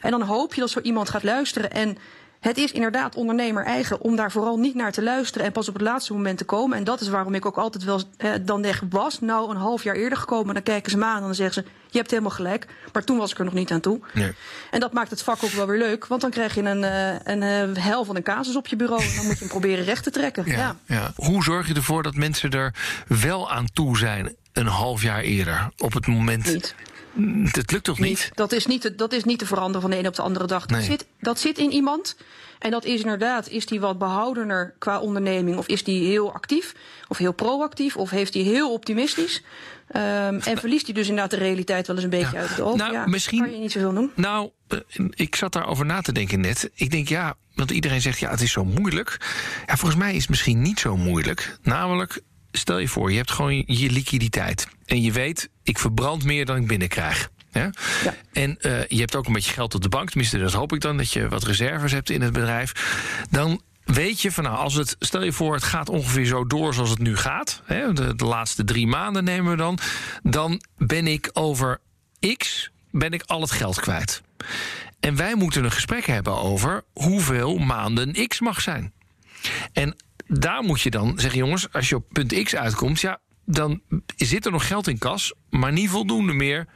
[0.00, 1.98] En dan hoop je dat zo iemand gaat luisteren en
[2.46, 5.74] het is inderdaad ondernemer eigen om daar vooral niet naar te luisteren en pas op
[5.74, 6.78] het laatste moment te komen.
[6.78, 9.82] En dat is waarom ik ook altijd wel eh, dan denk, was nou een half
[9.82, 10.54] jaar eerder gekomen.
[10.54, 12.66] Dan kijken ze me aan en dan zeggen ze, je hebt helemaal gelijk.
[12.92, 14.00] Maar toen was ik er nog niet aan toe.
[14.14, 14.32] Nee.
[14.70, 16.06] En dat maakt het vak ook wel weer leuk.
[16.06, 16.82] Want dan krijg je een,
[17.30, 19.02] een, een hel van een casus op je bureau.
[19.02, 20.44] En dan moet je hem proberen recht te trekken.
[20.46, 20.76] Ja, ja.
[20.86, 21.12] Ja.
[21.16, 22.74] Hoe zorg je ervoor dat mensen er
[23.06, 25.70] wel aan toe zijn een half jaar eerder?
[25.78, 26.52] Op het moment...
[26.52, 26.74] Niet.
[27.52, 28.30] Dat lukt toch niet?
[28.34, 30.46] Dat is niet, te, dat is niet te veranderen van de een op de andere
[30.46, 30.66] dag.
[30.66, 30.86] Dat, Nee.
[30.86, 32.16] zit, dat zit in iemand.
[32.58, 35.56] En dat is inderdaad, is die wat behoudener qua onderneming?
[35.56, 36.74] Of is die heel actief?
[37.08, 37.96] Of heel proactief?
[37.96, 39.42] Of heeft hij heel optimistisch?
[39.88, 42.76] Ehm, en verliest hij dus inderdaad de realiteit wel eens een beetje uit het oog?
[42.76, 44.10] Nou, ja, misschien- kan je niet zoveel doen.
[44.14, 44.78] Nou, eh,
[45.10, 46.70] ik zat daarover na te denken net.
[46.74, 49.16] Ik denk ja, want iedereen zegt ja, het is zo moeilijk.
[49.66, 51.58] Ja, volgens mij is het misschien niet zo moeilijk.
[51.62, 52.20] Namelijk,
[52.56, 54.68] stel je voor, je hebt gewoon je liquiditeit.
[54.84, 57.30] En je weet, ik verbrand meer dan ik binnenkrijg.
[57.52, 57.70] Ja?
[58.04, 58.14] Ja.
[58.32, 60.08] En eh, je hebt ook een beetje geld op de bank.
[60.08, 62.72] Tenminste, dat hoop ik dan, dat je wat reserves hebt in het bedrijf.
[63.30, 66.74] Dan weet je van nou, als het, stel je voor, het gaat ongeveer zo door
[66.74, 67.62] zoals het nu gaat.
[67.64, 69.78] Hè, de, de laatste drie maanden nemen we dan.
[70.22, 71.80] Dan ben ik over
[72.36, 74.22] X ben ik al het geld kwijt.
[75.00, 78.92] En wij moeten een gesprek hebben over hoeveel maanden X mag zijn.
[79.72, 79.96] En
[80.28, 83.80] daar moet je dan zeggen, jongens, als je op punt X uitkomt, ja, dan
[84.16, 86.66] zit er nog geld in kas, maar niet voldoende meer.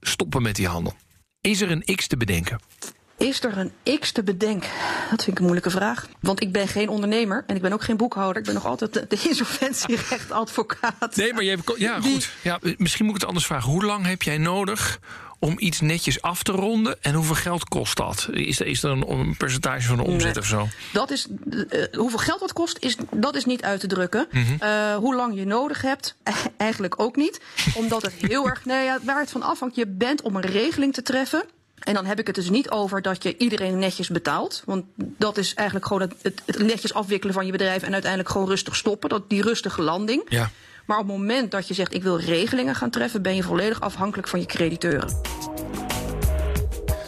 [0.00, 0.94] Stoppen met die handel.
[1.40, 2.60] Is er een X te bedenken?
[3.20, 4.68] Is er een X te bedenken?
[5.10, 6.08] Dat vind ik een moeilijke vraag.
[6.20, 8.36] Want ik ben geen ondernemer en ik ben ook geen boekhouder.
[8.38, 11.16] Ik ben nog altijd de, de insolventierechtadvocaat.
[11.16, 11.72] Nee, maar je hebt.
[11.78, 12.30] Ja, Die- goed.
[12.42, 13.70] Ja, misschien moet ik het anders vragen.
[13.70, 14.98] Hoe lang heb jij nodig
[15.38, 16.96] om iets netjes af te ronden?
[17.02, 18.28] En hoeveel geld kost dat?
[18.32, 20.42] Is er, is er een, een percentage van de omzet Nee.
[20.42, 20.68] of zo?
[20.92, 21.26] Dat is,
[21.68, 24.26] eh, hoeveel geld dat kost, is, dat is niet uit te drukken.
[24.30, 24.44] Mhm.
[24.58, 26.16] Eh, hoe lang je nodig hebt,
[26.56, 27.40] eigenlijk ook niet.
[27.74, 30.92] Omdat het heel erg, nou ja, waar het van afhangt, je bent om een regeling
[30.94, 31.42] te treffen.
[31.80, 34.62] En dan heb ik het dus niet over dat je iedereen netjes betaalt.
[34.64, 36.14] Want dat is eigenlijk gewoon het,
[36.46, 39.08] het, netjes afwikkelen van je bedrijf en uiteindelijk gewoon rustig stoppen.
[39.08, 40.22] Dat, die rustige landing.
[40.28, 40.50] Ja.
[40.86, 43.80] Maar op het moment dat je zegt ik wil regelingen gaan treffen, ben je volledig
[43.80, 45.20] afhankelijk van je crediteuren.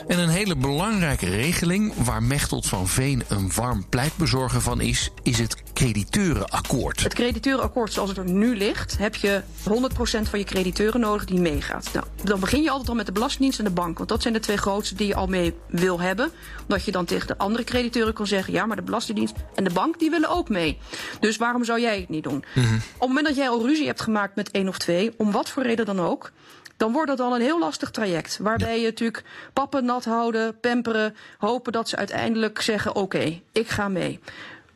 [0.07, 5.39] En een hele belangrijke regeling waar Mechtelt van Veen een warm pleitbezorger van is, is
[5.39, 7.03] het crediteurenakkoord.
[7.03, 9.73] Het crediteurenakkoord zoals het er nu ligt, heb je 100%
[10.05, 11.89] van je crediteuren nodig die meegaat.
[11.93, 13.97] Nou, dan begin je altijd al met de Belastingdienst en de bank.
[13.97, 16.31] Want dat zijn de twee grootste die je al mee wil hebben.
[16.63, 18.53] Omdat je dan tegen de andere crediteuren kan zeggen...
[18.53, 20.79] ja, maar de Belastingdienst en de bank die willen ook mee.
[21.21, 22.37] Dus waarom zou jij het niet doen?
[22.37, 25.15] Op het moment dat jij al ruzie hebt gemaakt met één of twee...
[25.17, 26.33] om wat voor reden dan ook...
[26.77, 28.39] dan wordt dat al een heel lastig traject.
[28.41, 31.17] Waarbij je natuurlijk pappen houden, pamperen...
[31.39, 34.21] hopen dat ze uiteindelijk zeggen, oké, ik ga mee.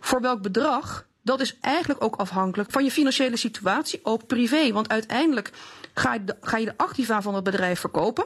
[0.01, 4.73] Voor welk bedrag, dat is eigenlijk ook afhankelijk van je financiële situatie, ook privé.
[4.73, 5.51] Want uiteindelijk
[5.95, 8.25] ga je de, ga je de activa van het bedrijf verkopen,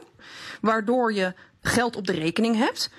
[0.61, 2.89] waardoor je geld op de rekening hebt.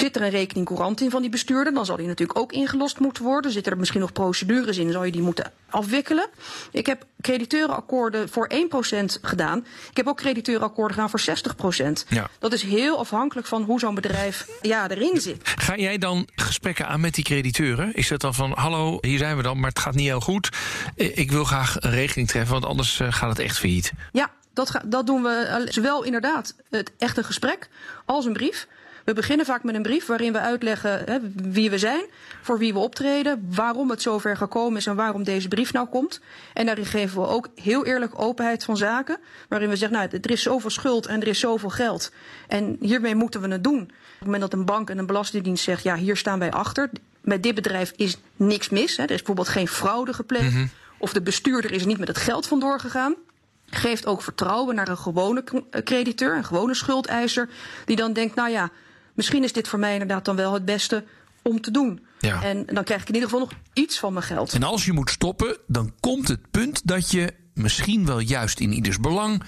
[0.00, 2.98] Zit er een rekening courant in van die bestuurder, dan zal die natuurlijk ook ingelost
[2.98, 3.50] moeten worden.
[3.50, 6.26] Zitten er misschien nog procedures in, zou je die moeten afwikkelen.
[6.72, 9.66] Ik heb crediteurenakkoorden voor 1% gedaan.
[9.90, 11.20] Ik heb ook crediteurenakkoorden gedaan voor
[12.00, 12.08] 60%.
[12.08, 12.28] Ja.
[12.38, 15.48] Dat is heel afhankelijk van hoe zo'n bedrijf ja, erin zit.
[15.58, 17.94] Ga jij dan gesprekken aan met die crediteuren?
[17.94, 20.48] Is dat dan van, hallo, hier zijn we dan, maar het gaat niet heel goed.
[20.96, 23.92] Eh, Ik wil graag een regeling treffen, want anders eh, gaat het echt failliet.
[24.12, 27.68] Ja, dat, dat doen we eh, zowel inderdaad het echte gesprek
[28.04, 28.66] als een brief.
[29.04, 32.04] We beginnen vaak met een brief waarin we uitleggen hè, wie we zijn,
[32.42, 36.20] voor wie we optreden, waarom het zover gekomen is en waarom deze brief nou komt.
[36.54, 40.30] En daarin geven we ook heel eerlijk openheid van zaken, waarin we zeggen, nou, er
[40.30, 42.12] is zoveel schuld en er is zoveel geld.
[42.48, 43.80] En hiermee moeten we het doen.
[43.80, 46.90] Op het moment dat een bank en een belastingdienst zegt, ja, hier staan wij achter.
[47.20, 48.96] Met dit bedrijf is niks mis.
[48.96, 49.02] Hè.
[49.02, 50.56] Er is bijvoorbeeld geen fraude gepleegd.
[50.98, 53.14] Of de bestuurder is er niet met het geld vandoor gegaan
[53.70, 55.44] geeft ook vertrouwen naar een gewone
[55.84, 57.48] crediteur, een gewone schuldeiser,
[57.84, 58.70] die dan denkt, nou ja,
[59.20, 61.04] misschien is dit voor mij inderdaad dan wel het beste
[61.42, 62.06] om te doen.
[62.18, 62.42] Ja.
[62.42, 64.52] En dan krijg ik in ieder geval nog iets van mijn geld.
[64.52, 68.72] En als je moet stoppen, dan komt het punt dat je misschien wel juist in
[68.72, 69.42] ieders belang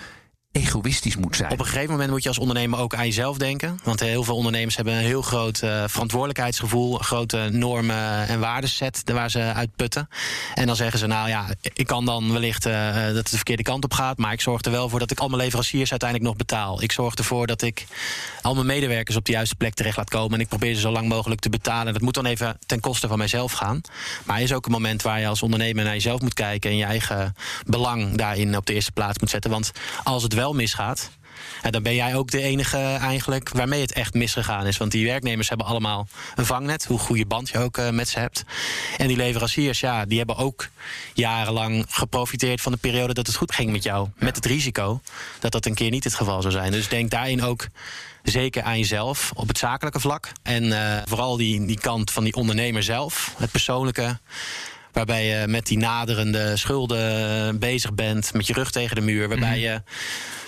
[0.53, 1.53] egoïstisch moet zijn.
[1.53, 3.79] Op een gegeven moment moet je als ondernemer ook aan jezelf denken.
[3.85, 9.31] Want heel veel ondernemers hebben een heel groot eh, verantwoordelijkheidsgevoel, grote normen en waardeset waar
[9.31, 10.09] ze uit putten.
[10.55, 13.62] En dan zeggen ze, nou ja, ik kan dan wellicht eh, dat het de verkeerde
[13.62, 16.29] kant op gaat, maar ik zorg er wel voor dat ik al mijn leveranciers uiteindelijk
[16.31, 16.83] nog betaal.
[16.83, 17.87] Ik zorg ervoor dat ik
[18.43, 20.91] al mijn medewerkers op de juiste plek terecht laat komen en ik probeer ze zo
[20.91, 21.93] lang mogelijk te betalen.
[21.93, 23.81] Dat moet dan even ten koste van mijzelf gaan.
[24.25, 26.77] Maar er is ook een moment waar je als ondernemer naar jezelf moet kijken en
[26.77, 27.35] je eigen
[27.67, 29.51] belang daarin op de eerste plaats moet zetten.
[29.51, 31.11] Want als het wel misgaat,
[31.62, 34.76] ja, dan ben jij ook de enige eigenlijk waarmee het echt misgegaan is.
[34.76, 38.18] Want die werknemers hebben allemaal een vangnet, hoe goede band je ook eh, met ze
[38.18, 38.44] hebt.
[38.96, 40.68] En die leveranciers, ja, die hebben ook
[41.14, 44.09] jarenlang geprofiteerd van de periode dat het goed ging met jou.
[44.16, 45.00] Met het risico
[45.38, 46.72] dat dat een keer niet het geval zou zijn.
[46.72, 47.66] Dus denk daarin ook
[48.22, 50.33] zeker aan jezelf op het zakelijke vlak.
[50.42, 54.18] En eh, vooral die, die kant van die ondernemer zelf, het persoonlijke.
[54.92, 59.28] Waarbij je met die naderende schulden bezig bent, met je rug tegen de muur.
[59.28, 59.83] Waarbij je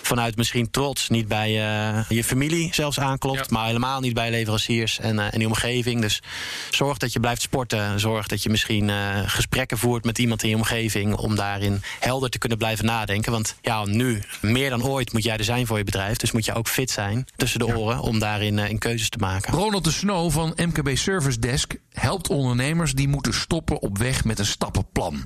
[0.02, 4.98] vanuit misschien trots niet bij uh, je familie zelfs aanklopt, maar helemaal niet bij leveranciers
[4.98, 6.00] en, uh, en die omgeving.
[6.00, 6.22] Dus
[6.70, 8.00] zorg dat je blijft sporten.
[8.00, 8.90] Zorg dat je misschien
[9.26, 13.32] gesprekken voert met iemand in je omgeving om daarin helder te kunnen blijven nadenken.
[13.32, 16.16] Want ja, nu meer dan ooit moet jij er zijn voor je bedrijf.
[16.16, 19.54] Dus moet je ook fit zijn tussen de oren om daarin in keuzes te maken.
[19.54, 24.38] Ronald de Snow van MKB Service Desk helpt ondernemers die moeten stoppen op weg met
[24.38, 25.24] een stappenplan.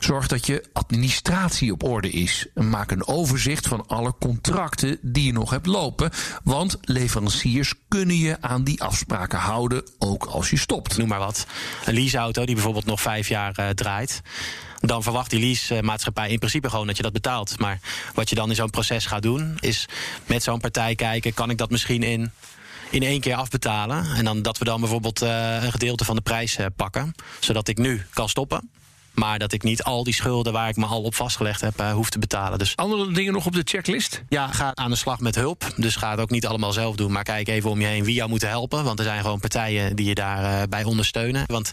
[0.00, 2.46] Zorg dat je administratie op orde is.
[2.54, 6.10] Maak een overzicht van alle contracten die je nog hebt lopen.
[6.44, 10.96] Want leveranciers kunnen je aan die afspraken houden, ook als je stopt.
[10.96, 11.46] Noem maar wat.
[11.84, 14.22] Een leaseauto die bijvoorbeeld nog vijf jaar uh, draait
[14.80, 17.58] dan verwacht die leasemaatschappij in principe gewoon dat je dat betaalt.
[17.58, 17.80] Maar
[18.14, 19.88] wat je dan in zo'n proces gaat doen, is
[20.26, 22.32] met zo'n partij kijken: kan ik dat misschien in
[22.90, 24.06] in één keer afbetalen.
[24.14, 27.14] En dan dat we dan bijvoorbeeld uh, een gedeelte van de prijs uh, pakken.
[27.40, 28.70] Zodat ik nu kan stoppen.
[29.16, 31.92] Maar dat ik niet al die schulden waar ik me al op vastgelegd heb, uh,
[31.92, 32.58] hoef te betalen.
[32.58, 34.22] Dus Andere dingen nog op de checklist?
[34.28, 35.72] Ja, ga aan de slag met hulp.
[35.76, 37.12] Dus ga het ook niet allemaal zelf doen.
[37.12, 38.84] Maar kijk even om je heen wie jou moet helpen.
[38.84, 41.44] Want er zijn gewoon partijen die je daarbij uh, bij ondersteunen.
[41.46, 41.72] Want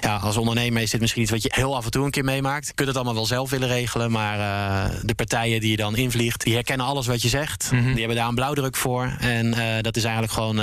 [0.00, 2.24] ja, als ondernemer is dit misschien iets wat je heel af en toe een keer
[2.24, 2.66] meemaakt.
[2.66, 4.10] Je kunt het allemaal wel zelf willen regelen.
[4.10, 7.68] Maar uh, de partijen die je dan invliegt, die herkennen alles wat je zegt.
[7.72, 7.90] Mm -hmm.
[7.90, 9.16] Die hebben daar een blauwdruk voor.
[9.18, 10.60] En dat is eigenlijk gewoon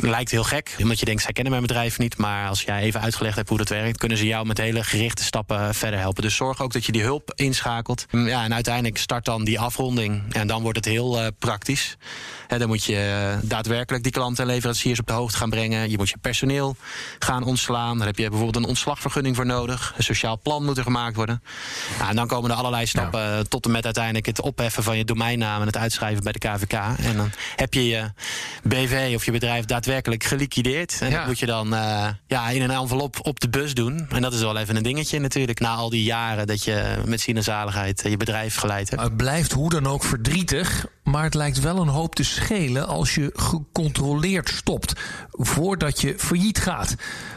[0.00, 2.16] lijkt heel gek, omdat je denkt, zij kennen mijn bedrijf niet.
[2.16, 5.24] Maar als jij even uitgelegd hebt hoe dat werkt, kunnen ze jou met hele gerichte
[5.24, 6.22] stappen verder helpen.
[6.22, 8.06] Dus zorg ook dat je die hulp inschakelt.
[8.10, 10.22] Ja, en uiteindelijk start dan die afronding.
[10.32, 11.96] En dan wordt het heel uh, praktisch.
[12.46, 15.90] He, dan moet je uh, daadwerkelijk die klanten en leveranciers op de hoogte gaan brengen.
[15.90, 16.76] Je moet je personeel
[17.18, 17.98] gaan ontslaan.
[17.98, 19.94] Daar heb je bijvoorbeeld een ontslagvergunning voor nodig.
[19.96, 21.42] Een sociaal plan moet er gemaakt worden.
[21.98, 23.42] Nou, en dan komen er allerlei stappen ja.
[23.42, 26.72] tot en met uiteindelijk het opheffen van je domeinnaam en het uitschrijven bij de KVK.
[26.98, 28.10] En dan heb je je
[28.62, 29.83] BV of je bedrijf daadwerkelijk
[30.24, 30.98] geliquideerd.
[31.00, 31.16] En ja.
[31.16, 34.06] dat moet je dan uh, ja, in een envelop op de bus doen.
[34.10, 35.60] En dat is wel even een dingetje natuurlijk.
[35.60, 39.02] Na al die jaren dat je met zaligheid je bedrijf geleid hebt.
[39.02, 40.86] Het blijft hoe dan ook verdrietig.
[41.04, 44.92] Maar het lijkt wel een hoop te schelen als je gecontroleerd stopt.
[45.30, 46.94] Voordat je failliet gaat.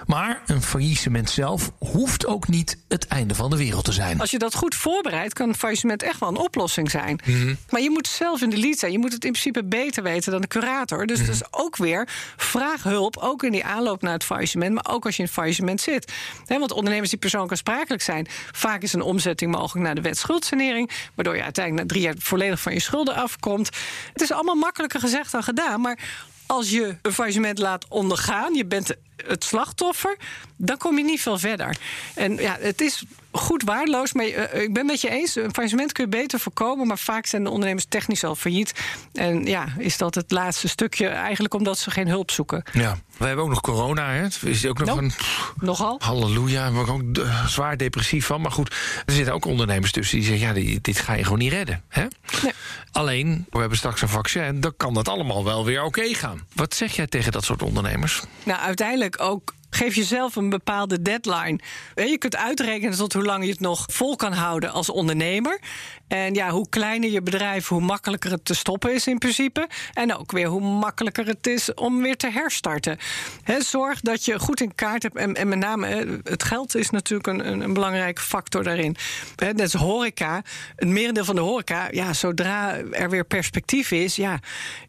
[0.07, 4.19] Maar een faillissement zelf hoeft ook niet het einde van de wereld te zijn.
[4.19, 7.19] Als je dat goed voorbereidt, kan een faillissement echt wel een oplossing zijn.
[7.25, 7.57] Mm -hmm.
[7.69, 8.91] Maar je moet zelf in de lead zijn.
[8.91, 11.05] Je moet het in principe beter weten dan de curator.
[11.05, 11.33] Dus, mm -hmm.
[11.33, 15.15] dus ook weer vraag hulp, ook in die aanloop naar het faillissement, maar ook als
[15.15, 16.13] je in het faillissement zit.
[16.45, 20.17] He, want ondernemers die persoonlijk aansprakelijk zijn, vaak is een omzetting mogelijk naar de wet
[20.17, 23.69] schuldsanering, waardoor je uiteindelijk na drie jaar volledig van je schulden afkomt.
[24.13, 25.99] Het is allemaal makkelijker gezegd dan gedaan, maar
[26.47, 28.95] als je een faillissement laat ondergaan, je bent
[29.27, 30.17] het slachtoffer,
[30.55, 31.77] dan kom je niet veel verder.
[32.15, 35.35] En ja, het is goed waardeloos, maar uh, ik ben met je eens.
[35.35, 38.73] Een faillissement kun je beter voorkomen, maar vaak zijn de ondernemers technisch al failliet.
[39.13, 42.63] En ja, is dat het laatste stukje eigenlijk omdat ze geen hulp zoeken.
[42.73, 44.27] Ja, we hebben ook nog corona, hè?
[44.41, 45.11] Is ook nog no, een.
[45.59, 45.95] Nogal.
[45.99, 47.01] Halleluja, daar ik ook
[47.47, 48.41] zwaar depressief van.
[48.41, 48.75] Maar goed,
[49.05, 51.83] er zitten ook ondernemers tussen die zeggen: ja, dit ga je gewoon niet redden.
[51.87, 52.05] Hè?
[52.43, 52.51] Nee.
[52.91, 56.47] Alleen, we hebben straks een vaccin, dan kan dat allemaal wel weer oké okay gaan.
[56.53, 58.21] Wat zeg jij tegen dat soort ondernemers?
[58.43, 61.59] Nou, uiteindelijk ook Geef jezelf een bepaalde deadline.
[61.95, 65.59] Je kunt uitrekenen tot hoe lang je het nog vol kan houden als ondernemer.
[66.07, 69.67] En ja, hoe kleiner je bedrijf, hoe makkelijker het te stoppen is in principe.
[69.93, 72.97] En ook weer hoe makkelijker het is om weer te herstarten.
[73.43, 75.15] He, zorg dat je goed in kaart hebt.
[75.15, 78.95] En, en met name, het geld is natuurlijk een, een, een belangrijke factor daarin.
[79.35, 80.41] He, net als horeca.
[80.75, 84.39] Het merendeel van de horeca, ja, zodra er weer perspectief is, ja,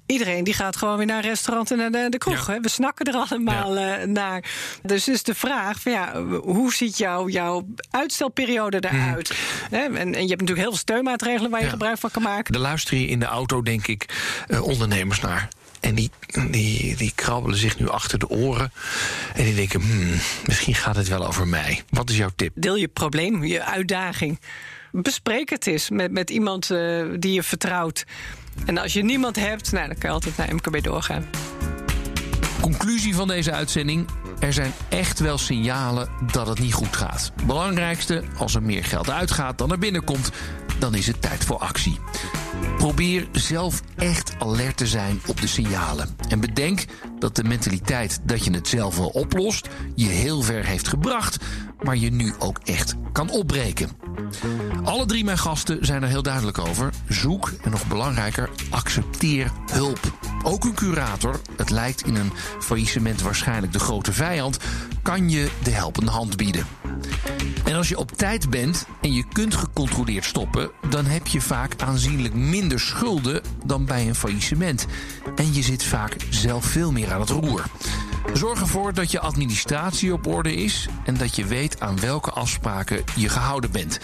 [0.08, 2.46] iedereen die gaat gewoon weer naar een restaurant en naar de, de kroeg.
[2.46, 2.60] Ja.
[2.60, 4.00] We snakken er allemaal ja.
[4.00, 4.44] uh, naar.
[4.82, 9.34] Dus is de vraag: van, ja, hoe ziet jou, jouw uitstelperiode eruit?
[9.70, 9.76] Mm.
[9.78, 11.72] En, en, je hebt natuurlijk heel veel steunmaatregelen waar je ja.
[11.72, 12.54] gebruik van kan maken.
[12.54, 14.06] Er luisteren hier in de auto, denk ik,
[14.48, 15.48] uh, ondernemers naar.
[15.80, 16.10] En die,
[16.50, 18.72] die, die krabbelen zich nu achter de oren.
[19.34, 21.82] En die denken: hmm, misschien gaat het wel over mij.
[21.90, 22.52] Wat is jouw tip?
[22.54, 24.40] Deel je probleem, je uitdaging.
[24.92, 28.04] Bespreek het eens met, met iemand uh, die je vertrouwt.
[28.66, 31.26] En als je niemand hebt, nou, dan kan je altijd naar MKB doorgaan.
[32.60, 34.06] Conclusie van deze uitzending.
[34.38, 37.32] Er zijn echt wel signalen dat het niet goed gaat.
[37.46, 40.30] Belangrijkste, als er meer geld uitgaat dan er binnenkomt,
[40.78, 41.98] dan is het tijd voor actie.
[42.76, 46.16] Probeer zelf echt alert te zijn op de signalen.
[46.28, 46.84] En bedenk
[47.18, 51.44] dat de mentaliteit dat je het zelf wel oplost je heel ver heeft gebracht,
[51.82, 53.88] maar je nu ook echt kan opbreken.
[54.84, 56.92] Alle drie mijn gasten zijn er heel duidelijk over.
[57.08, 60.00] Zoek en nog belangrijker, accepteer hulp.
[60.42, 64.58] Ook een curator, het lijkt in een faillissement waarschijnlijk de grote vijand,
[65.02, 66.66] kan je de helpende hand bieden.
[67.64, 71.82] En als je op tijd bent en je kunt gecontroleerd stoppen, dan heb je vaak
[71.82, 74.86] aanzienlijk minder schulden dan bij een faillissement.
[75.36, 77.64] En je zit vaak zelf veel meer aan het roer.
[78.32, 83.04] Zorg ervoor dat je administratie op orde is en dat je weet aan welke afspraken
[83.16, 84.00] je gehouden bent.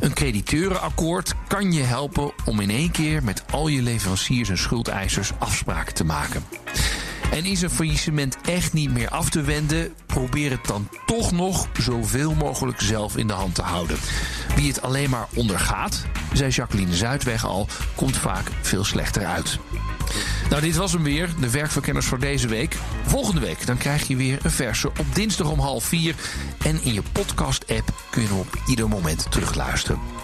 [0.00, 5.32] Een crediteurenakkoord kan je helpen om in één keer met al je leveranciers en schuldeisers
[5.38, 6.44] afspraken te maken.
[7.32, 11.68] En is een faillissement echt niet meer af te wenden, probeer het dan toch nog
[11.80, 13.96] zoveel mogelijk zelf in de hand te houden.
[14.56, 19.58] Wie het alleen maar ondergaat, zei Jacqueline Zuidweg al, komt vaak veel slechter uit.
[20.50, 22.76] Nou, dit was hem weer, de werkverkenners voor deze week.
[23.06, 26.14] Volgende week dan krijg je weer een verse op dinsdag om half vier.
[26.64, 30.23] En in je podcast-app kun je op ieder moment terugluisteren.